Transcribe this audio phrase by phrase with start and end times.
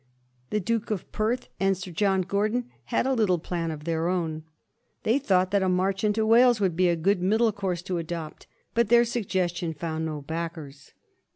[0.49, 4.41] The Duke of Perth and Sir John Gordon had a little plan of their own.
[5.03, 8.47] They thought that a inarch into Wales would be a good middle course to adopt,
[8.73, 10.93] but their suggestion found no backers.